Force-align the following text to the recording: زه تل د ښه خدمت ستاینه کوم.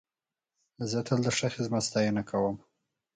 زه 0.89 0.99
تل 1.07 1.19
د 1.23 1.27
ښه 1.37 1.47
خدمت 1.55 1.83
ستاینه 1.89 2.23
کوم. 2.29 2.55